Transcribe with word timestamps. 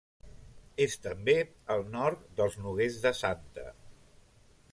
És 0.85 0.95
també 1.03 1.35
al 1.75 1.85
nord 1.99 2.25
dels 2.41 2.57
Noguers 2.65 3.01
de 3.05 3.17
Santa. 3.23 3.69